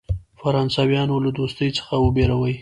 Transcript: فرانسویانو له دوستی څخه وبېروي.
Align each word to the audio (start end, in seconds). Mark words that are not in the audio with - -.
فرانسویانو 0.39 1.15
له 1.25 1.29
دوستی 1.37 1.69
څخه 1.77 1.93
وبېروي. 2.03 2.55